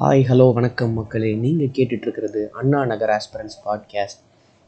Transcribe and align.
Hi 0.00 0.22
hello 0.28 0.52
வணக்கம் 0.52 0.92
மக்களே. 0.92 1.34
நீங்கள் 1.34 1.66
கேட்டுட்ருக்கிறது 1.66 2.48
அண்ணா 2.48 2.84
நகர் 2.84 3.08
ஆஸ்பிரன்ஸ் 3.08 3.54
பாட்காஸ்ட் 3.64 4.18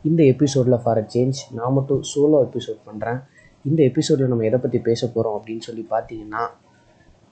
இந்த 0.03 0.23
எபிசோடில் 0.23 0.77
ஃபார் 0.83 0.97
அ 0.97 1.07
சேஞ்ச் 1.15 1.39
நான் 1.55 1.73
மட்டும் 1.73 2.01
சோலோ 2.15 2.39
எபிசோட் 2.47 2.79
பண்ணுறேன் 2.87 3.23
இந்த 3.65 3.83
எபிசோடில் 3.83 4.27
நம்ம 4.27 4.45
எதை 4.45 4.59
பற்றி 4.59 4.79
பேச 4.79 5.07
போகிறோம் 5.07 5.41
அப்படின்னு 5.41 5.59
சொல்லி 5.59 5.87
பார்த்தீங்கன்னா 5.91 6.47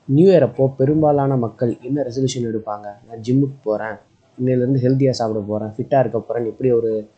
நியூ 0.04 0.32
இயர் 0.32 0.42
அப்போ 0.42 0.74
பெரும்பாலான 0.76 1.36
மக்கள் 1.36 1.78
என்ன 1.82 2.02
ரெசல்யூஷன் 2.02 2.46
எடுப்பாங்க? 2.50 2.86
நான் 3.06 3.22
ஜிம்முக்கு 3.22 3.56
போகிறேன் 3.62 3.96
இன்னிலேருந்து 4.38 4.82
ஹெல்த்தியாக 4.84 5.10
சாப்பிட 5.10 5.40
போகிறேன் 5.46 5.72
ஃபிட்டாக 5.76 5.98
இருக்க 5.98 6.18
போகிறேன்னு 6.18 6.46
எப்படி 6.46 6.70
ஒரு 6.70 7.08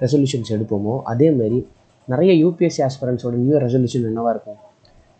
ரெசல்யூஷன்ஸ் 0.00 0.52
எடுப்போமோ 0.56 1.00
அதேமாரி 1.04 1.66
நிறைய 2.04 2.46
யூபிஎஸ்சி 2.46 2.86
ஆஸ்பிரன்ஸோட 2.88 3.30
நியூ 3.30 3.58
இயர் 3.58 3.62
ரெசல்யூஷன் 3.62 4.08
என்னவாக 4.12 4.30
இருக்கும்? 4.30 4.56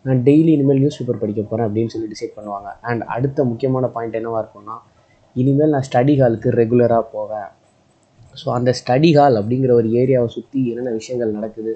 நான் 0.03 0.17
டெய்லி 0.17 0.53
இனிமேல் 0.55 0.79
நியூஸ் 0.79 0.97
பேப்பர் 0.97 1.17
படிக்க 1.17 1.41
போகிறேன் 1.41 1.67
அப்படின்னு 1.67 1.87
சொல்லி 1.87 2.07
டிசைட் 2.13 2.37
பண்ணுவாங்க. 2.39 2.71
அண்ட் 2.81 3.01
அடுத்த 3.01 3.43
முக்கியமான 3.43 3.87
பாயிண்ட் 3.87 4.15
என்னவாக 4.15 4.41
இருக்கும்னா 4.45 4.77
இனிமேல் 5.39 5.73
நான் 5.75 5.85
ஸ்டடி 5.87 6.13
ஹாலுக்கு 6.21 6.49
ரெகுலராக 6.61 7.03
போவேன். 7.15 7.49
ஸோ 8.39 8.47
அந்த 8.57 8.71
ஸ்டடி 8.79 9.09
ஹால் 9.17 9.37
அப்படிங்கிற 9.39 9.71
ஒரு 9.79 9.87
ஏரியாவை 10.01 10.29
சுற்றி 10.35 10.59
என்னென்ன 10.71 10.91
விஷயங்கள் 10.99 11.37
நடக்குது 11.37 11.73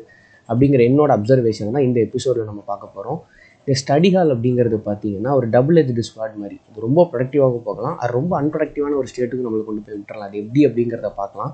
அப்படிங்கிற 0.50 0.82
என்னோட 0.90 1.12
அப்சர்வேஷன் 1.18 1.76
தான் 1.76 1.86
இந்த 1.88 2.00
எபிசோடில் 2.08 2.50
நம்ம 2.50 2.62
பார்க்க 2.72 2.96
போகிறோம் 2.96 3.20
இந்த 3.62 3.76
ஸ்டடி 3.82 4.10
ஹால் 4.16 4.32
அப்படிங்கிறது 4.34 4.78
பார்த்தீங்கன்னா 4.88 5.32
ஒரு 5.38 5.48
டபுள் 5.56 5.80
எஜ் 5.82 6.02
ஸ்வாட் 6.10 6.36
மாதிரி. 6.42 6.58
அது 6.68 6.84
ரொம்ப 6.88 7.04
ப்ரொடக்டிவாக 7.12 7.60
போகலாம். 7.68 7.96
அது 8.02 8.12
ரொம்ப 8.20 8.34
அன்ப்ரொடக்டிவான 8.42 8.98
ஒரு 9.02 9.08
ஸ்டேட்டுக்கு 9.12 9.46
நம்மளை 9.48 9.64
கொண்டு 9.70 9.82
போய் 9.86 9.98
விட்டுறலாம். 10.00 10.30
அது 10.30 10.42
எப்படி 10.44 10.62
அப்படிங்கிறத 10.68 11.12
பார்க்கலாம். 11.22 11.54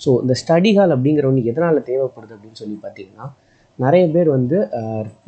ஸோ 0.00 0.10
இந்த 0.24 0.34
ஸ்டடி 0.42 0.70
ஹால் 0.76 0.94
அப்படிங்கிற 0.96 1.26
ஒன்று 1.30 1.48
எதனால் 1.52 1.86
தேவைப்படுது 1.90 2.34
அப்படின்னு 2.36 2.60
சொல்லி 2.62 2.78
பார்த்தீங்கன்னா 2.84 3.26
நிறைய 3.78 4.04
பேர் 4.14 4.28
வந்து 4.36 4.56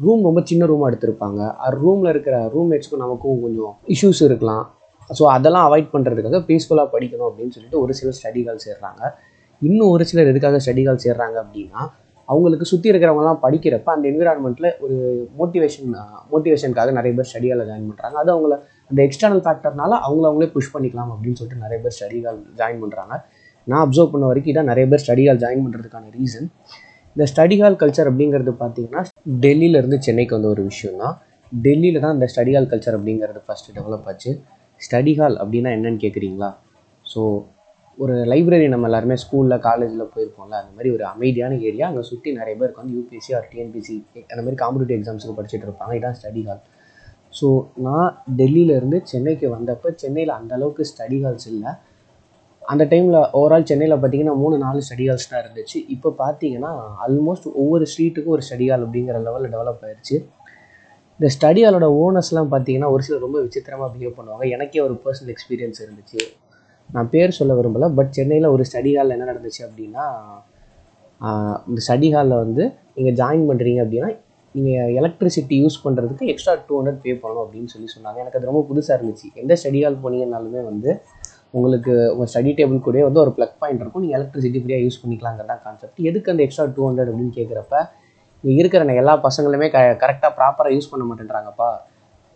ரூம் 0.05 0.25
ரொம்ப 0.29 0.41
சின்ன 0.51 0.67
ரூமாக 0.71 0.89
எடுத்திருப்பாங்க. 0.91 1.41
ரூமில் 1.83 2.13
இருக்கிற 2.15 2.39
ரூம்மேட்ஸ்க்கும் 2.55 3.05
நமக்கும் 3.05 3.45
கொஞ்சம் 3.45 3.75
இஷ்யூஸ் 3.95 4.23
இருக்கலாம். 4.29 4.65
ஸோ 5.11 5.25
அதெல்லாம் 5.35 5.67
அவாய்ட் 5.69 5.93
பண்ணுறதுக்காக 5.95 6.41
பீஸ்ஃபுல்லாக 6.49 6.89
படிக்கணும் 6.95 7.29
அப்படின்னு 7.31 7.55
சொல்லிட்டு 7.57 7.81
ஒரு 7.81 7.95
சிலர் 7.99 8.17
ஸ்டடிகள் 8.21 8.59
சேர்றாங்க. 8.67 9.03
இன்னும் 9.63 9.91
ஒரு 9.95 10.05
சிலர் 10.11 10.31
எதுக்காக 10.33 10.59
ஸ்டடிகள் 10.65 11.03
சேர்றாங்க 11.05 11.37
அப்படின்னா 11.43 11.83
அவங்களுக்கு 12.29 12.67
சுற்றி 12.71 12.89
இருக்கிறவங்கலாம் 12.91 13.41
படிக்கிறப்ப 13.43 13.89
அந்த 13.95 14.07
என்விரான்மெண்ட்டில் 14.11 14.69
ஒரு 14.85 14.97
மோட்டிவேஷன் 15.39 15.91
மோட்டிவேஷனுக்காக 16.33 16.93
நிறைய 16.99 17.13
பேர் 17.15 17.29
ஸ்டடிகளை 17.31 17.65
ஜாயின் 17.71 17.89
பண்ணுறாங்க 17.91 18.17
அது 18.23 18.31
அவங்கள 18.35 18.55
அந்த 18.91 19.01
எக்ஸ்டர்னல் 19.09 19.43
ஃபேக்டர்னால 19.45 19.93
அவங்கள 20.07 20.25
அவங்களே 20.31 20.49
புஷ் 20.55 20.73
பண்ணிக்கலாம் 20.75 21.11
அப்படின்னு 21.15 21.39
சொல்லிட்டு 21.41 21.65
நிறைய 21.65 21.79
பேர் 21.83 21.97
ஸ்டடிகள் 21.99 22.39
ஜாயின் 22.61 22.81
பண்ணுறாங்க 22.85 23.15
நான் 23.67 23.83
அப்சர்வ் 23.85 24.13
பண்ண 24.15 24.25
வரைக்கும் 24.31 24.53
இதான் 24.53 24.71
நிறைய 24.73 24.87
பேர் 24.89 25.03
ஸ்டடிகள் 25.05 25.39
ஜாயின் 25.45 25.63
பண்ணுறதுக்கான 25.67 26.11
ரீசன் 26.19 26.49
இந்த 27.17 27.27
ஸ்டடி 27.33 27.57
ஹால் 27.61 27.79
கல்ச்சர் 27.83 28.09
அப்படிங்கிறது 28.11 28.53
பார்த்தீங்கன்னா 28.63 29.03
டெல்லியிலேருந்து 29.45 29.99
சென்னைக்கு 29.99 30.35
வந்த 30.37 30.49
ஒரு 30.49 30.63
விஷயம் 30.63 30.99
தான் 31.03 31.15
டெல்லியில் 31.53 32.03
தான் 32.05 32.15
இந்த 32.17 32.27
ஸ்டடி 32.33 32.53
ஹால் 32.57 32.71
கல்ச்சர் 32.73 32.97
அப்படிங்கிறது 32.99 33.41
ஃபஸ்ட்டு 33.47 33.75
டெவலப் 33.77 34.07
ஆச்சு. 34.11 34.31
ஸ்டடி 34.85 35.15
ஹால் 35.19 35.37
அப்படின்னா 35.43 35.73
என்னன்னு 35.77 36.03
கேட்குறீங்களா 36.05 36.51
ஸோ 37.05 37.23
ஒரு 37.99 38.15
லைப்ரரி 38.33 38.69
நம்ம 38.73 38.87
எல்லாருமே 38.89 39.17
ஸ்கூலில் 39.23 39.63
காலேஜில் 39.67 40.11
போயிருப்போம்ல 40.13 40.55
அந்த 40.61 40.73
மாதிரி 40.77 40.91
ஒரு 40.95 41.05
அமைதியான 41.13 41.59
ஏரியா 41.69 41.85
அங்கே 41.91 42.03
சுற்றி 42.09 42.31
நிறைய 42.39 42.55
பேருக்கு 42.61 42.81
வந்து 42.83 42.95
யூபிஎஸ்சி 42.99 43.35
ஆர் 43.39 43.47
டிஎன்பிசி 43.51 43.97
அந்த 44.33 44.41
மாதிரி 44.45 44.59
காம்படிட்டிவ் 44.63 44.99
எக்ஸாம்ஸுக்கு 44.99 45.37
படிச்சுட்டு 45.39 45.67
இருப்பாங்க. 45.69 45.93
இதான் 45.99 46.17
ஸ்டடி 46.21 46.43
ஹால் 46.49 46.63
ஸோ 47.39 47.47
நான் 47.87 48.09
டெல்லியிலேருந்து 48.41 48.99
சென்னைக்கு 49.13 49.47
வந்தப்போ 49.57 49.89
சென்னையில் 50.03 50.33
அந்தளவுக்கு 50.39 50.85
ஸ்டடி 50.91 51.19
ஹால்ஸ் 51.25 51.49
இல்லை. 51.53 51.71
அந்த 52.63 52.83
டைமில் 52.93 53.19
ஓவரால் 53.39 53.69
சென்னையில் 53.71 53.97
பார்த்தீங்கன்னா 54.03 54.35
மூணு 54.43 54.57
நாலு 54.65 54.81
ஸ்டடி 54.87 55.07
ஹால்ஸ் 55.09 55.31
தான் 55.33 55.43
இருந்துச்சு. 55.45 55.79
இப்போ 55.95 56.11
பார்த்தீங்கன்னா 56.23 56.71
ஆல்மோஸ்ட் 57.07 57.49
ஒவ்வொரு 57.63 57.87
ஸ்ட்ரீட்டுக்கும் 57.93 58.35
ஒரு 58.37 58.45
ஸ்டடி 58.49 58.69
ஹால் 58.71 58.85
அப்படிங்கிற 58.87 59.19
லெவலில் 59.27 59.53
டெவலப் 59.55 59.85
ஆயிடுச்சு 59.89 60.19
இந்த 61.19 61.29
ஸ்டடி 61.35 61.61
ஹாலோட 61.65 61.87
ஓனர்ஸ்லாம் 62.05 62.49
பார்த்தீங்கன்னா 62.53 62.89
ஒரு 62.95 63.03
சிலர் 63.07 63.25
ரொம்ப 63.27 63.39
விசித்திரமாக 63.45 63.89
பிஹேவ் 63.95 64.17
பண்ணுவாங்க. 64.17 64.45
எனக்கே 64.55 64.81
ஒரு 64.87 64.95
பர்சனல் 65.05 65.33
எக்ஸ்பீரியன்ஸ் 65.35 65.81
இருந்துச்சு. 65.85 66.21
நான் 66.95 67.09
பேர் 67.13 67.37
சொல்ல 67.39 67.53
விரும்பலை 67.59 67.89
பட் 67.99 68.11
சென்னையில் 68.17 68.49
ஒரு 68.55 68.63
ஸ்டடி 68.71 68.91
ஹாலில் 68.97 69.15
என்ன 69.17 69.29
நடந்துச்சு 69.33 69.63
அப்படின்னா 69.67 70.05
இந்த 71.71 71.81
ஸ்டடி 71.87 72.09
ஹாலில் 72.15 72.41
வந்து 72.45 72.65
நீங்கள் 72.97 73.17
ஜாயின் 73.21 73.45
பண்ணுறீங்க 73.51 73.81
அப்படின்னா 73.85 74.11
நீங்கள் 74.55 74.91
எலக்ட்ரிசிட்டி 75.01 75.57
யூஸ் 75.63 75.79
பண்ணுறதுக்கு 75.85 76.25
எக்ஸ்ட்ரா 76.33 76.53
டூ 76.67 76.75
ஹண்ட்ரட் 76.79 77.01
பே 77.05 77.13
பண்ணணும் 77.23 77.45
அப்படின்னு 77.45 77.71
சொல்லி 77.75 77.89
சொன்னாங்க. 77.95 78.19
எனக்கு 78.23 78.39
அது 78.39 78.51
ரொம்ப 78.51 78.63
புதுசாக 78.71 78.99
இருந்துச்சு. 78.99 79.29
எந்த 79.43 79.55
ஸ்டடி 79.61 79.81
ஹால் 79.85 80.03
போனீங்கன்னாலுமே 80.05 80.63
வந்து 80.71 80.91
உங்களுக்கு 81.57 81.93
உங்கள் 82.13 82.31
ஸ்டடி 82.33 82.53
டேபிள் 82.59 82.87
கூட 82.87 83.03
வந்து 83.09 83.21
ஒரு 83.25 83.33
ப்ளக் 83.37 83.59
பாயிண்ட் 83.63 83.83
இருக்கும். 83.83 84.05
நீங்கள் 84.05 84.19
எலக்ட்ரிசிட்டி 84.19 84.61
ஃப்ரீயாக 84.63 84.85
யூஸ் 84.87 85.01
பண்ணிக்கலாங்கிறதான் 85.03 85.63
கான்செப்ட் 85.67 86.01
எதுக்கு 86.11 86.33
அந்த 86.33 86.43
எக்ஸ்ட்ரா 86.47 86.67
டூ 86.77 86.85
ஹண்ட்ரட் 86.89 87.11
அப்படின்னு 87.13 87.35
கேட்குறப்ப 87.39 87.77
இங்கே 88.49 88.61
இருக்கிற 88.63 88.95
எல்லா 89.03 89.15
பசங்களுமே 89.27 89.69
க 89.75 89.81
கரெக்டாக 90.03 90.33
ப்ராப்பராக 90.39 90.75
யூஸ் 90.77 90.91
பண்ண 90.93 91.05
மாட்டேன்றாங்கப்பா. 91.11 91.71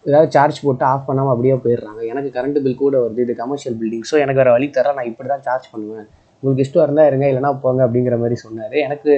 ஏதாவது 0.04 0.28
சார்ஜ் 0.36 0.58
போட்டு 0.66 0.84
ஆஃப் 0.92 1.06
பண்ணாமல் 1.08 1.32
அப்படியே 1.34 1.54
போயிடுறாங்க. 1.64 2.00
எனக்கு 2.12 2.30
கரண்ட் 2.36 2.58
பில் 2.64 2.80
கூட 2.84 2.96
வருது 3.04 3.20
இது 3.26 3.34
கமர்ஷியல் 3.42 3.76
பில்டிங் 3.80 4.06
ஸோ 4.10 4.16
எனக்கு 4.24 4.40
வேறு 4.42 4.54
வழி 4.56 4.66
தர 4.76 4.92
நான் 4.98 5.10
இப்படி 5.10 5.28
தான் 5.32 5.44
சார்ஜ் 5.46 5.66
பண்ணுவேன். 5.72 6.06
உங்களுக்கு 6.40 6.64
இஷ்டம் 6.66 6.84
இருந்தால் 6.86 7.08
இருங்க 7.10 7.26
இல்லைனா 7.32 7.50
போங்க 7.64 7.80
அப்படிங்கிற 7.86 8.16
மாதிரி 8.22 8.36
சொன்னார். 8.44 8.76
எனக்கு 8.86 9.12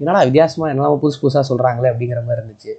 என்னடா 0.00 0.20
வித்தியாசமாக 0.28 0.70
என்னெல்லாம் 0.72 1.02
புதுசு 1.04 1.18
புதுசாக 1.22 1.44
சொல்கிறாங்களே 1.50 1.90
அப்படிங்கிற 1.92 2.20
மாதிரி 2.28 2.40
இருந்துச்சு. 2.42 2.72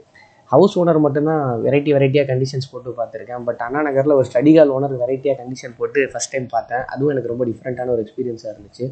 ஹவுஸ் 0.54 0.76
ஓனர் 0.80 1.00
மட்டும்தான் 1.06 1.44
வெரைட்டி 1.66 1.92
வெரைட்டியாக 1.96 2.28
கண்டிஷன்ஸ் 2.32 2.70
போட்டு 2.72 2.90
பார்த்துருக்கேன். 3.00 3.44
பட் 3.48 3.62
அண்ணா 3.66 3.80
நகரில் 3.88 4.16
ஒரு 4.20 4.28
ஸ்டடி 4.30 4.52
ஹால் 4.58 4.74
ஓனர் 4.76 4.96
வெரைட்டியாக 5.04 5.38
கண்டிஷன் 5.42 5.76
போட்டு 5.80 6.00
ஃபஸ்ட் 6.12 6.34
டைம் 6.34 6.48
பார்த்தேன். 6.56 6.84
அதுவும் 6.94 7.12
எனக்கு 7.14 7.32
ரொம்ப 7.34 7.46
டிஃப்ரெண்ட்டான 7.52 7.92
ஒரு 7.96 8.04
எக்ஸ்பீரியன்ஸாக 8.06 8.54
இருந்துச்சு. 8.54 8.86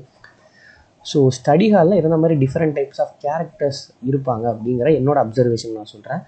ஸோ 1.06 1.20
ஸ்டடி 1.38 1.68
ஹாலில் 1.74 2.00
இருந்த 2.02 2.18
மாதிரி 2.22 2.36
டிஃப்ரெண்ட் 2.44 2.76
டைப்ஸ் 2.78 3.02
ஆஃப் 3.04 3.14
கேரக்டர்ஸ் 3.26 3.82
இருப்பாங்க 4.10 4.46
அப்படிங்கிற 4.54 4.90
என்னோட 5.00 5.18
அப்சர்வேஷன் 5.26 5.76
நான் 5.78 5.92
சொல்கிறேன் 5.94 6.22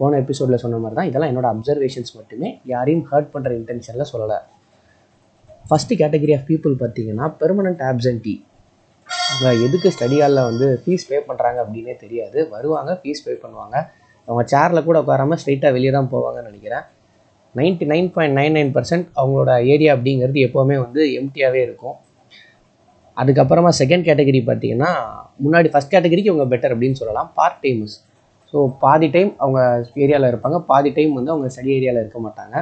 போன 0.00 0.18
எபிசோடில் 0.22 0.62
சொன்ன 0.64 0.78
மாதிரி 0.82 0.96
தான் 0.98 1.08
இதெல்லாம் 1.08 1.30
என்னோட 1.32 1.48
அப்சர்வேஷன்ஸ் 1.54 2.12
மட்டுமே 2.18 2.48
யாரையும் 2.72 3.04
ஹர்ட் 3.10 3.32
பண்ணுற 3.32 3.50
இன்டென்ஷனில் 3.60 4.10
சொல்லலை. 4.12 4.38
ஃபஸ்ட்டு 5.68 5.98
கேட்டகரி 6.02 6.32
ஆஃப் 6.36 6.46
பீப்புள் 6.50 6.74
பார்த்தீங்கன்னா 6.82 7.26
பெர்மனண்ட் 7.40 7.82
ஆப்சன்டி 7.88 8.34
அவங்க 9.30 9.50
எதுக்கு 9.66 9.88
ஸ்டடி 9.94 10.16
ஹாலில் 10.22 10.46
வந்து 10.50 10.66
ஃபீஸ் 10.82 11.06
பே 11.08 11.18
பண்ணுறாங்க 11.28 11.58
அப்படின்னே 11.64 11.94
தெரியாது. 12.04 12.38
வருவாங்க 12.54 12.90
ஃபீஸ் 13.00 13.24
பே 13.26 13.34
பண்ணுவாங்க. 13.42 13.76
அவங்க 14.28 14.42
சேரில் 14.52 14.86
கூட 14.88 14.96
உட்காராமல் 15.02 15.40
ஸ்ட்ரைட்டாக 15.40 15.74
வெளியே 15.76 15.92
தான் 15.96 16.10
போவாங்கன்னு 16.14 16.50
நினைக்கிறேன். 16.50 16.84
Ninety 17.54 17.86
nine 17.92 18.08
point 18.14 18.36
nine 18.38 18.56
nine 18.56 18.72
percent 18.76 19.06
அவங்களோட 19.20 19.52
ஏரியா 19.72 19.92
அப்படிங்கிறது 19.96 20.40
எப்போவுமே 20.46 20.76
வந்து 20.84 21.02
எம்டியாகவே 21.20 21.60
இருக்கும். 21.68 21.96
அதுக்கப்புறமா 23.16 23.70
செகண்ட் 23.80 24.06
கேட்டகரி 24.08 24.40
பார்த்தீங்கன்னா 24.50 24.90
முன்னாடி 25.44 25.68
ஃபஸ்ட் 25.72 25.94
கேட்டகரிக்கு 25.94 26.32
அவங்க 26.32 26.46
பெட்டர் 26.52 26.74
அப்படின்னு 26.74 26.98
சொல்லலாம். 27.00 27.30
பார்ட் 27.38 27.60
டைமர்ஸ் 27.64 27.96
ஸோ 28.52 28.60
பாதி 28.84 29.08
டைம் 29.14 29.30
அவங்க 29.44 29.60
ஏரியாவில் 30.04 30.28
இருப்பாங்க. 30.32 30.58
பாதி 30.70 30.90
டைம் 30.98 31.12
வந்து 31.18 31.32
அவங்க 31.34 31.48
ஸ்டடி 31.54 31.72
ஏரியாவில் 31.78 32.02
இருக்க 32.02 32.20
மாட்டாங்க. 32.26 32.54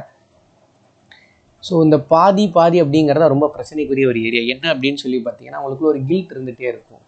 ஸோ 1.67 1.75
இந்த 1.85 1.97
பாதி 2.13 2.45
பாதி 2.57 2.79
அப்படிங்கிறத 2.83 3.29
ரொம்ப 3.35 3.47
பிரச்சனைக்குரிய 3.55 4.07
ஒரு 4.11 4.19
ஏரியா 4.29 4.43
என்ன 4.55 4.67
அப்படின்னு 4.75 5.01
சொல்லி 5.05 5.19
பார்த்தீங்கன்னா 5.29 5.61
அவங்களுக்குள்ள 5.61 5.91
ஒரு 5.95 6.03
கில்ட் 6.11 6.35
இருந்துகிட்டே 6.35 6.69
இருக்கும். 6.73 7.03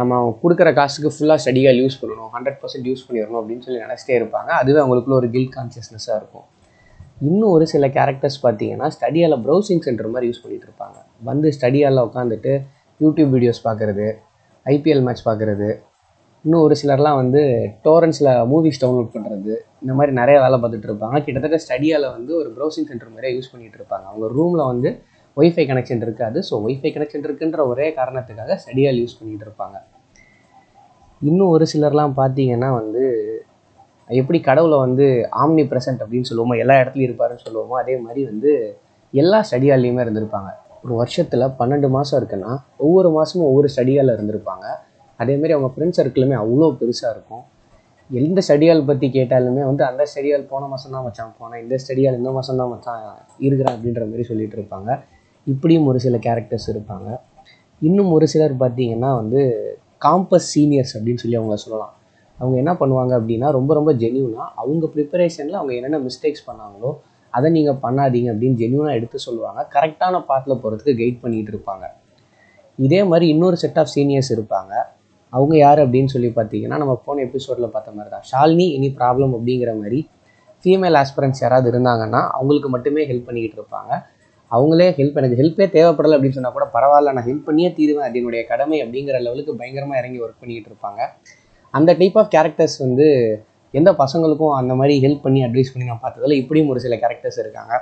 நம்ம 0.00 0.20
கொடுக்குற 0.42 0.68
காசுக்கு 0.78 1.10
ஃபுல்லாக 1.14 1.40
ஸ்டடியாக 1.44 1.80
யூஸ் 1.80 1.98
பண்ணணும். 2.02 2.30
ஹண்ட்ரட் 2.36 2.60
பர்சன்ட் 2.60 2.86
யூஸ் 2.90 3.02
பண்ணிடணும் 3.08 3.40
அப்படின்னு 3.40 3.64
சொல்லி 3.66 3.80
நினச்சிட்டே 3.86 4.14
இருப்பாங்க. 4.20 4.50
அதுவே 4.60 4.78
அவங்களுக்குள்ள 4.82 5.16
ஒரு 5.22 5.28
கில்ட் 5.34 5.52
கான்சியஸ்னஸாக 5.56 6.20
இருக்கும். 6.20 6.46
இன்னும் 7.28 7.52
ஒரு 7.56 7.66
சில 7.72 7.86
கேரக்டர்ஸ் 7.98 8.38
பார்த்தீங்கன்னா 8.46 8.88
ஸ்டடியால் 8.96 9.36
ப்ரௌசிங் 9.46 9.84
சென்டர் 9.86 10.14
மாதிரி 10.14 10.28
யூஸ் 10.30 10.42
பண்ணிகிட்டு 10.44 10.68
இருப்பாங்க. 10.68 10.96
வந்து 11.20 11.48
ஸ்டடியால் 11.56 12.06
உட்காந்துட்டு 12.08 12.52
யூடியூப் 13.00 13.32
வீடியோஸ் 13.36 13.60
பார்க்குறது 13.66 14.06
ஐபிஎல் 14.66 15.04
மேட்ச் 15.06 15.26
பார்க்குறது 15.28 15.68
இன்னும் 16.44 16.64
ஒரு 16.66 16.74
சிலர்லாம் 16.80 17.18
வந்து 17.20 17.40
டோரன்ஸில் 17.84 18.30
மூவிஸ் 18.50 18.80
டவுன்லோட் 18.82 19.12
பண்ணுறது 19.14 19.52
இந்த 19.82 19.92
மாதிரி 19.98 20.12
நிறைய 20.18 20.36
வேலை 20.44 20.56
பார்த்துட்டு 20.62 20.88
இருப்பாங்க. 20.88 21.16
கிட்டத்தட்ட 21.26 21.58
ஸ்டடியால் 21.64 22.06
வந்து 22.16 22.32
ஒரு 22.40 22.48
ப்ரௌசிங் 22.56 22.88
சென்டர் 22.90 23.12
மாதிரியே 23.14 23.32
யூஸ் 23.36 23.50
பண்ணிகிட்டு 23.52 23.78
இருப்பாங்க. 23.80 24.04
அவங்க 24.10 24.26
ரூமில் 24.36 24.62
வந்து 24.72 24.90
ஒய்ஃபை 25.36 25.64
கனெக்ஷன் 25.70 26.02
இருக்காது. 26.06 26.38
ஸோ 26.48 26.54
ஒய்ஃபை 26.66 26.90
கனெக்ஷன் 26.96 27.24
இருக்குன்ற 27.26 27.62
ஒரே 27.72 27.86
காரணத்துக்காக 27.98 28.56
ஸ்டடியால் 28.62 29.00
யூஸ் 29.02 29.16
பண்ணிகிட்டு 29.18 29.46
இருப்பாங்க. 29.48 29.76
இன்னும் 31.22 31.52
ஒரு 31.56 31.66
சிலர்லாம் 31.72 32.14
பார்த்தீங்கன்னா 32.20 32.70
வந்து 32.80 33.04
எப்படி 34.10 34.38
கடவுளை 34.48 34.78
வந்து 34.86 35.06
ஆம்னி 35.42 35.64
ப்ரெசன்ட் 35.70 36.02
அப்படின்னு 36.04 36.28
சொல்லுவோமோ 36.30 36.56
எல்லா 36.62 36.74
இடத்துலையும் 36.82 37.08
இருப்பாருன்னு 37.10 37.44
சொல்லுவோமோ 37.46 37.76
அதே 37.82 37.94
மாதிரி 38.04 38.22
வந்து 38.30 38.52
எல்லா 39.12 39.38
ஸ்டடியாலையுமே 39.48 40.04
இருந்திருப்பாங்க. 40.04 40.50
ஒரு 40.86 40.94
வருஷத்தில் 41.02 41.44
பன்னெண்டு 41.60 41.88
மாதம் 41.96 42.18
இருக்குன்னா 42.20 42.52
ஒவ்வொரு 42.86 43.08
மாதமும் 43.16 43.48
ஒவ்வொரு 43.50 43.68
ஸ்டடியால் 43.74 44.12
இருந்திருப்பாங்க. 44.16 44.66
அதேமாரி 45.20 45.52
அவங்க 45.56 45.68
ஃப்ரெண்ட்ஸ் 45.74 45.98
சர்க்கிளுமே 46.00 46.36
அவ்வளோ 46.42 46.66
பெருசாக 46.80 47.12
இருக்கும். 47.14 47.44
எந்த 48.10 48.40
ஸ்டடியால் 48.46 48.82
பற்றி 48.90 49.06
கேட்டாலுமே 49.16 49.62
வந்து 49.68 49.82
அந்த 49.88 50.02
ஸ்டடியால் 50.10 50.44
போன 50.50 50.66
மாதம் 50.72 50.94
தான் 50.96 51.06
வச்சான் 51.06 51.32
போனேன் 51.38 51.62
இந்த 51.64 51.76
ஸ்டடியால் 51.82 52.18
இந்த 52.20 52.30
மாதம் 52.36 52.60
தான் 52.60 52.72
வச்சான் 52.74 53.00
இருக்கிறேன் 53.46 53.74
அப்படின்ற 53.76 54.02
மாதிரி 54.10 54.26
சொல்லிட்டு 54.30 54.56
இருப்பாங்க. 54.58 54.90
இப்படியும் 55.46 55.88
ஒரு 55.90 55.98
சில 56.04 56.18
கேரக்டர்ஸ் 56.26 56.68
இருப்பாங்க. 56.74 57.08
இன்னும் 57.82 58.12
ஒரு 58.16 58.26
சிலர் 58.34 58.54
பார்த்தீங்கன்னா 58.62 59.10
வந்து 59.20 59.40
காம்பஸ் 60.06 60.48
சீனியர்ஸ் 60.54 60.94
அப்படின்னு 60.96 61.22
சொல்லி 61.24 61.38
அவங்க 61.40 61.56
சொல்லலாம். 61.64 61.92
அவங்க 62.38 62.56
என்ன 62.62 62.72
பண்ணுவாங்க 62.80 63.12
அப்படின்னா 63.18 63.50
ரொம்ப 63.58 63.70
ரொம்ப 63.78 63.90
ஜென்யூனாக 64.02 64.48
அவங்க 64.62 64.86
ப்ரிப்பரேஷனில் 64.94 65.58
அவங்க 65.60 65.72
என்னென்ன 65.78 66.00
மிஸ்டேக்ஸ் 66.08 66.46
பண்ணாங்களோ 66.48 66.90
அதை 67.36 67.50
நீங்கள் 67.56 67.80
பண்ணாதீங்க 67.84 68.28
அப்படின்னு 68.32 68.60
ஜென்யூனாக 68.62 68.98
எடுத்து 68.98 69.18
சொல்லுவாங்க. 69.26 69.60
கரெக்டான 69.76 70.24
பாத்தில் 70.30 70.60
போகிறதுக்கு 70.62 70.94
கைட் 71.00 71.22
பண்ணிகிட்டு 71.22 71.52
இருப்பாங்க. 71.54 71.86
இதே 72.86 73.00
மாதிரி 73.10 73.26
இன்னொரு 73.34 73.56
செட் 73.62 73.78
ஆஃப் 73.82 73.92
சீனியர்ஸ் 73.94 74.30
இருப்பாங்க. 74.36 74.72
அவங்க 75.32 75.54
யார் 75.64 75.80
அப்படின்னு 75.84 76.10
சொல்லி 76.14 76.28
பார்த்தீங்கன்னா 76.36 76.76
நம்ம 76.82 76.92
போன 77.06 77.22
எபிசோடில் 77.28 77.72
பார்த்த 77.76 77.96
மாதிரி 77.96 78.10
தான் 78.14 78.26
ஷாலினி 78.30 78.66
எனி 78.76 78.88
ப்ராப்ளம் 78.98 79.32
அப்படிங்கிற 79.36 79.70
மாதிரி 79.80 79.98
ஃபீமேல் 80.60 80.96
ஆஸ்பிரன்ஸ் 81.00 81.40
யாராவது 81.44 81.68
இருந்தாங்கன்னா 81.72 82.20
அவங்களுக்கு 82.36 82.68
மட்டுமே 82.74 83.02
ஹெல்ப் 83.08 83.26
பண்ணிக்கிட்டு 83.28 83.58
இருப்பாங்க. 83.60 83.90
அவங்களே 84.50 84.86
ஹெல்ப் 84.98 85.18
எனக்கு 85.20 85.38
ஹெல்ப்பே 85.40 85.66
தேவைப்படலை 85.74 86.14
அப்படின்னு 86.16 86.36
சொன்னால் 86.36 86.56
கூட 86.56 86.66
பரவாயில்ல 86.76 87.14
நான் 87.16 87.26
ஹெல்ப் 87.28 87.46
பண்ணியே 87.48 87.70
தீருவேன். 87.78 88.06
அது 88.08 88.18
என்னுடைய 88.20 88.42
கடமை 88.50 88.78
அப்படிங்கிற 88.84 89.18
லெவலுக்கு 89.26 89.54
பயங்கரமாக 89.60 90.00
இறங்கி 90.02 90.18
ஒர்க் 90.24 90.40
பண்ணிக்கிட்டு 90.42 90.70
இருப்பாங்க. 90.72 91.00
அந்த 91.74 91.90
டைப் 92.00 92.18
ஆஃப் 92.20 92.30
கேரக்டர்ஸ் 92.36 92.78
வந்து 92.84 93.08
எந்த 93.78 93.90
பசங்களுக்கும் 94.02 94.54
அந்த 94.60 94.72
மாதிரி 94.80 94.94
ஹெல்ப் 95.04 95.24
பண்ணி 95.26 95.40
அட்வைஸ் 95.46 95.72
பண்ணி 95.72 95.86
நான் 95.90 96.02
பார்த்ததில் 96.04 96.40
இப்படியும் 96.42 96.70
ஒரு 96.72 96.80
சில 96.84 96.94
கேரக்டர்ஸ் 97.02 97.40
இருக்காங்க. 97.42 97.72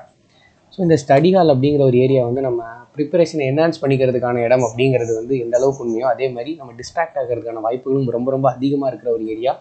ஸோ 0.73 0.79
இந்த 0.87 0.97
ஸ்டடி 1.03 1.31
ஹால் 1.35 1.53
அப்படிங்கிற 1.55 1.83
ஒரு 1.91 1.97
ஏரியா 2.05 2.23
வந்து 2.29 2.43
நம்ம 2.47 2.63
ப்ரிப்பரேஷனை 2.95 3.45
என்ஹான்ஸ் 3.51 3.81
பண்ணிக்கிறதுக்கான 3.83 4.41
இடம் 4.47 4.65
அப்படிங்கிறது 4.69 5.13
வந்து 5.19 5.35
எந்த 5.45 5.55
அளவுக்கு 5.59 5.83
உண்மையோ 5.85 6.07
அதே 6.13 6.27
மாதிரி 6.37 6.53
நம்ம 6.61 6.73
டிஸ்ட்ராக்ட் 6.81 7.19
ஆகிறதுக்கான 7.21 7.63
வாய்ப்புகளும் 7.67 8.11
ரொம்ப 8.17 8.31
ரொம்ப 8.37 8.49
அதிகமாக 8.57 8.91
இருக்கிற 8.93 9.11
ஒரு 9.17 9.27
ஏரியா 9.35 9.53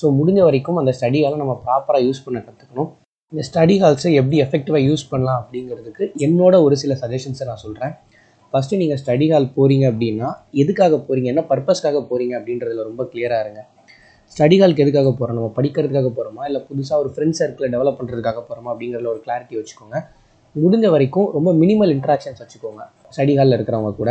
ஸோ 0.00 0.06
முடிஞ்ச 0.18 0.40
வரைக்கும் 0.46 0.80
அந்த 0.82 0.92
ஸ்டடி 0.98 1.18
ஹாலை 1.24 1.38
நம்ம 1.42 1.56
ப்ராப்பராக 1.66 2.02
யூஸ் 2.06 2.24
பண்ண 2.26 2.38
கற்றுக்கணும் 2.46 2.88
இந்த 3.32 3.42
ஸ்டடி 3.48 3.76
ஹால்ஸை 3.82 4.10
எப்படி 4.20 4.38
எஃபெக்டிவாக 4.44 4.82
யூஸ் 4.88 5.04
பண்ணலாம் 5.12 5.38
அப்படிங்கிறதுக்கு 5.42 6.04
என்னோட 6.26 6.54
ஒரு 6.62 6.76
சில 6.82 6.94
சஜஷன்ஸை 7.02 7.46
நான் 7.50 7.62
சொல்கிறேன் 7.66 7.94
ஃபஸ்ட்டு 8.52 8.80
நீங்கள் 8.80 9.00
ஸ்டடி 9.00 9.26
ஹால் 9.32 9.46
போகிறீங்க 9.56 9.84
அப்படின்னா 9.92 10.28
எதுக்காக 10.62 10.96
போகிறீங்க 11.06 11.28
என்ன 11.32 11.42
பர்பஸ்க்காக 11.52 12.02
போகிறீங்க 12.10 12.34
அப்படின்றதுல 12.40 12.84
ரொம்ப 12.90 13.02
கிளியராக 13.12 13.44
இருங்க. 13.44 13.62
ஸ்டடிகாலுக்கு 14.34 14.84
எதுக்காக 14.84 15.10
போகிறோம் 15.10 15.36
நம்ம 15.38 15.50
படிக்கிறதுக்காக 15.56 16.08
போகிறோமா 16.14 16.44
இல்லை 16.48 16.60
புதுசாக 16.68 16.96
ஒரு 17.02 17.10
ஃப்ரெண்ட்ஸ் 17.14 17.40
சர்க்கிளை 17.40 17.68
டெவலப் 17.74 17.98
பண்ணுறதுக்காக 17.98 18.40
போகிறோமா 18.46 18.70
அப்படிங்கிறதுல 18.72 19.10
ஒரு 19.12 19.20
கிளாரிட்டி 19.26 19.54
வச்சுக்கோங்க. 19.58 19.98
முடிஞ்ச 20.54 20.86
வரைக்கும் 20.94 21.28
ரொம்ப 21.36 21.50
மினிமல் 21.60 21.92
இன்ட்ராக்ஷன்ஸ் 21.96 22.40
வச்சுக்கோங்க 22.42 22.82
ஸ்டடி 23.14 23.34
ஹாலில் 23.38 23.56
இருக்கிறவங்க 23.56 23.92
கூட. 24.00 24.10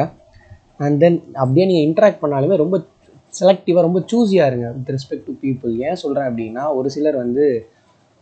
அண்ட் 0.86 0.98
தென் 1.04 1.18
அப்படியே 1.42 1.66
நீங்கள் 1.70 1.86
இன்ட்ராக்ட் 1.88 2.22
பண்ணாலுமே 2.24 2.56
ரொம்ப 2.64 2.78
செலக்டிவாக 3.40 3.84
ரொம்ப 3.88 4.00
சூஸியாக 4.12 4.50
இருங்க. 4.52 4.68
வித் 4.78 4.92
ரெஸ்பெக்ட் 4.96 5.28
டு 5.28 5.36
பீப்புள் 5.44 5.74
ஏன் 5.88 6.00
சொல்கிறேன் 6.04 6.28
அப்படின்னா 6.32 6.64
ஒரு 6.80 6.90
சிலர் 6.96 7.20
வந்து 7.24 7.46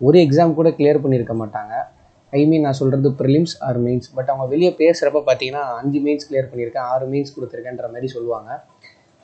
ஒரு 0.02 0.18
எக்ஸாம் 0.26 0.58
கூட 0.60 0.70
கிளியர் 0.78 1.04
பண்ணியிருக்க 1.06 1.34
மாட்டாங்க. 1.44 1.74
ஐ 2.40 2.42
மீன் 2.50 2.66
நான் 2.66 2.78
சொல்கிறது 2.82 3.10
ப்ரிலிம்ஸ் 3.22 3.56
ஆர் 3.68 3.80
மெயின்ஸ் 3.86 4.10
பட் 4.18 4.30
அவங்க 4.34 4.46
வெளியே 4.54 4.74
பேசுகிறப்ப 4.84 5.22
பார்த்தீங்கன்னா 5.30 5.64
அஞ்சு 5.80 6.00
மெயின்ஸ் 6.06 6.28
கிளியர் 6.30 6.52
பண்ணியிருக்கேன் 6.52 6.88
ஆறு 6.92 7.08
மெயின்ஸ் 7.14 7.34
கொடுத்துருக்கேன்ற 7.38 7.88
மாதிரி 7.96 8.10
சொல்லுவாங்க. 8.18 8.52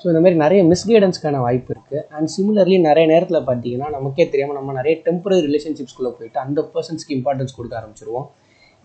ஸோ 0.02 0.06
இந்த 0.08 0.20
மாதிரி 0.24 0.38
நிறைய 0.42 0.62
மிஸ்கைடன்ஸ்க்கான 0.72 1.40
வாய்ப்பு 1.46 1.72
இருக்குது 1.74 2.02
அண்ட் 2.16 2.30
சிமிலர்லி 2.34 2.76
நிறைய 2.80 3.06
நேரத்தில் 3.12 3.46
பார்த்தீங்கன்னா 3.48 3.88
நமக்கே 3.90 4.26
தெரியாமல் 4.30 4.56
நம்ம 4.56 4.74
நிறைய 4.74 4.96
டெம்பரரி 5.06 5.40
ரிலேஷன்ஷிப்ஸ்குள்ளே 5.48 6.12
போயிட்டு 6.18 6.40
அந்த 6.40 6.62
பர்சன்ஸ்க்கு 6.74 7.16
இம்பார்ட்டன்ஸ் 7.16 7.56
கொடுக்க 7.56 7.76
ஆரம்பிச்சிருவோம். 7.82 8.28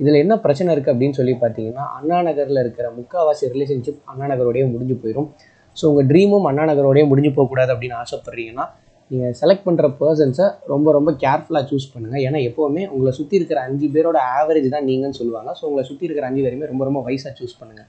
இதில் 0.00 0.14
என்ன 0.14 0.34
பிரச்சனை 0.38 0.68
இருக்குது 0.74 0.92
அப்படின்னு 0.94 1.18
சொல்லி 1.18 1.34
பார்த்தீங்கன்னா 1.42 1.84
அண்ணா 1.98 2.22
நகரில் 2.22 2.56
இருக்கிற 2.56 2.86
முக்கால்வாசி 2.98 3.50
ரிலேஷன்ஷிப் 3.54 4.00
அண்ணா 4.04 4.26
நகரோடய 4.32 4.64
முடிஞ்சு 4.70 4.96
போயிடும் 5.02 5.28
ஸோ 5.76 5.84
உங்கள் 5.90 6.08
ட்ரீமும் 6.12 6.46
அண்ணா 6.50 6.64
நகரோடய 6.72 7.04
முடிஞ்சு 7.10 7.32
போகக்கூடாது 7.36 7.72
அப்படின்னு 7.74 7.98
ஆசைப்பட்றீங்கன்னா 8.02 8.66
நீங்கள் 9.10 9.34
செலக்ட் 9.40 9.66
பண்ணுற 9.68 9.86
பர்சன்ஸை 10.00 10.46
ரொம்ப 10.72 10.92
ரொம்ப 10.92 11.10
கேர்ஃபுல்லாக 11.24 11.64
சூஸ் 11.70 11.92
பண்ணுங்கள் 11.94 12.22
ஏன்னா 12.26 12.40
எப்போவுமே 12.48 12.84
உங்களை 12.88 13.12
சுற்றி 13.18 13.36
இருக்கிற 13.36 13.60
அஞ்சு 13.60 13.86
பேரோட 13.96 14.18
ஆவரேஜ் 14.38 14.68
தான் 14.68 14.86
நீங்கன்னு 14.90 15.18
சொல்லுவாங்க. 15.20 15.50
ஸோ 15.60 15.64
உங்களை 15.70 15.84
சுற்றி 15.88 16.06
இருக்கிற 16.08 16.26
அஞ்சு 16.30 16.42
பேருமே 16.42 16.70
ரொம்ப 16.72 16.84
ரொம்ப 16.84 17.02
வயசாக 17.08 17.34
சூஸ் 17.40 17.58
பண்ணுங்கள் 17.60 17.88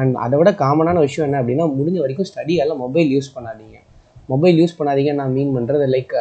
அண்ட் 0.00 0.16
அதை 0.24 0.36
விட 0.40 0.50
காமனான 0.62 0.98
விஷயம் 1.06 1.26
என்ன 1.28 1.38
அப்படின்னா 1.42 1.66
முடிஞ்ச 1.78 1.98
வரைக்கும் 2.04 2.28
ஸ்டடியால் 2.30 2.74
மொபைல் 2.82 3.08
யூஸ் 3.16 3.30
பண்ணாதீங்க. 3.36 3.76
மொபைல் 4.32 4.56
யூஸ் 4.62 4.76
பண்ணாதீங்க 4.78 5.12
நான் 5.20 5.32
மீன் 5.36 5.52
பண்ணுறது 5.56 5.86
லைக் 5.94 6.16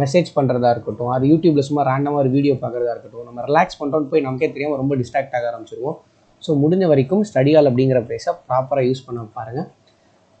மெசேஜ் 0.00 0.28
பண்ணுறதா 0.36 0.68
இருக்கட்டும் 0.74 1.12
அது 1.16 1.24
யூடியூப்பில் 1.32 1.66
சும்மா 1.68 1.82
ரேண்டமாக 1.90 2.22
ஒரு 2.22 2.30
வீடியோ 2.36 2.54
பார்க்குறதா 2.62 2.92
இருக்கட்டும் 2.94 3.26
நம்ம 3.28 3.42
ரிலாக்ஸ் 3.48 3.78
பண்ணுறோன்னு 3.80 4.10
போய் 4.12 4.24
நமக்கே 4.26 4.48
தெரியாமல் 4.54 4.80
ரொம்ப 4.82 4.94
டிஸ்ட்ராக்ட் 5.00 5.34
ஆக 5.38 5.46
ஆரம்பிச்சிருவோம். 5.52 5.96
ஸோ 6.42 6.50
முடிஞ்ச 6.62 6.84
வரைக்கும் 6.92 7.22
ஸ்டடியால் 7.30 7.68
அப்படிங்கிற 7.70 7.98
ப்ளேஸை 8.08 8.32
ப்ராப்பராக 8.48 8.84
யூஸ் 8.90 9.04
பண்ண 9.06 9.26
பாருங்கள் 9.38 9.68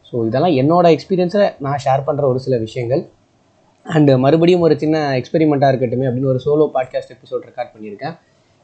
ஸோ 0.08 0.24
இதெல்லாம் 0.28 0.54
என்னோடய 0.60 0.94
எக்ஸ்பீரியன்ஸை 0.96 1.44
நான் 1.64 1.82
ஷேர் 1.84 2.06
பண்ணுற 2.08 2.24
ஒரு 2.32 2.40
சில 2.46 2.54
விஷயங்கள். 2.66 3.02
அண்டு 3.86 4.12
மறுபடியும் 4.24 4.64
ஒரு 4.66 4.74
சின்ன 4.82 4.96
எக்ஸ்பெரிமெண்ட்டாக 5.20 5.70
இருக்கட்டும் 5.72 6.02
அப்படின்னு 6.08 6.30
ஒரு 6.32 6.40
சோலோ 6.46 6.64
பாட்காஸ்ட் 6.74 7.12
எபிசோட் 7.14 7.46
ரெக்கார்ட் 7.48 7.72
பண்ணியிருக்கேன். 7.74 8.14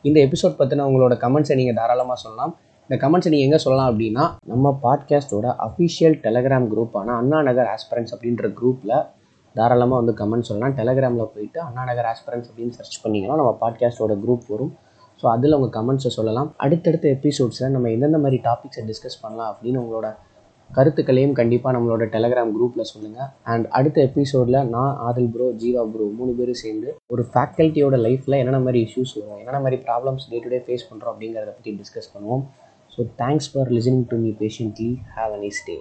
இந்த 0.05 0.19
எபிசோட் 0.27 0.59
பற்றின 0.59 0.85
உங்களோட 0.91 1.15
கமெண்ட்ஸை 1.25 1.55
நீங்கள் 1.61 1.79
தாராளமாக 1.79 2.19
சொல்லலாம். 2.25 2.53
இந்த 2.89 2.97
கமெண்ட்ஸை 3.01 3.31
நீங்கள் 3.33 3.47
எங்கே 3.47 3.59
சொல்லலாம் 3.63 3.89
அப்படின்னா 3.91 4.23
நம்ம 4.51 4.71
பாட்காஸ்ட்டோட 4.85 5.47
அஃபிஷியல் 5.65 6.15
டெலகிராம் 6.27 6.67
குரூப்பான 6.71 7.09
அண்ணா 7.21 7.39
நகர் 7.49 7.69
ஆஸ்பரன்ஸ் 7.73 8.13
அப்படின்ற 8.15 8.47
குரூப்பில் 8.61 8.95
தாராளமாக 9.55 9.99
வந்து 10.01 10.15
கமெண்ட் 10.21 10.47
சொல்லலாம். 10.49 10.75
டெலகிராமில் 10.79 11.31
போயிட்டு 11.35 11.59
அண்ணா 11.67 11.83
நகர் 11.91 12.09
ஆஸ்பரன்ஸ் 12.13 12.47
அப்படின்னு 12.51 12.77
சர்ச் 12.79 12.97
பண்ணிங்கன்னா 13.03 13.37
நம்ம 13.41 13.53
பாட்காஸ்ட்டோட 13.63 14.15
குரூப் 14.25 14.47
வரும். 14.53 14.73
ஸோ 15.21 15.27
அதில் 15.35 15.57
உங்கள் 15.57 15.75
கமெண்ட்ஸை 15.77 16.13
சொல்லலாம். 16.17 16.49
அடுத்தடுத்த 16.65 17.07
எபிசோட்ஸில் 17.17 17.73
நம்ம 17.75 17.91
எந்தெந்த 17.97 18.21
மாதிரி 18.25 18.39
டாபிக்ஸை 18.47 18.85
டிஸ்கஸ் 18.91 19.19
பண்ணலாம் 19.23 19.51
அப்படின்னு 19.53 19.81
உங்களோட 19.83 20.09
கருத்துக்களையும் 20.71 21.35
கண்டிப்பாக 21.41 21.73
நம்மளோட 21.77 22.07
டெலகிராம் 22.15 22.55
குரூப்பில் 22.57 22.89
சொல்லுங்கள் 22.93 23.29
அண்ட் 23.53 23.67
அடுத்த 23.79 24.01
எபிசோடில் 24.09 24.59
நான் 24.75 24.95
ஆதில் 25.09 25.31
ப்ரோ 25.35 25.47
ஜீவா 25.63 25.85
ப்ரோ 25.93 26.07
மூணு 26.21 26.33
பேரும் 26.39 26.61
சேர்ந்து 26.63 26.89
ஒரு 27.15 27.25
ஃபேக்கல்ட்டியோட 27.35 27.99
லைஃப்பில் 28.07 28.39
என்னென்ன 28.41 28.63
மாதிரி 28.67 28.81
இஷ்யூஸ் 28.87 29.15
வரும் 29.19 29.41
என்னென்ன 29.43 29.61
மாதிரி 29.67 29.79
problems 29.87 30.27
day 30.33 30.41
to 30.47 30.51
day 30.55 30.61
face 30.67 30.89
பண்ணுறோம் 30.91 31.13
அப்படிங்கிறத 31.15 31.55
பற்றி 31.59 31.73
டிஸ்கஸ் 31.81 32.11
பண்ணுவோம். 32.15 32.43
So 32.99 33.11
thanks 33.17 33.47
for 33.47 33.65
listening 33.65 34.09
to 34.11 34.17
me 34.19 34.35
patiently. 34.35 35.03
Have 35.17 35.33
a 35.33 35.39
nice 35.39 35.63
day. 35.65 35.81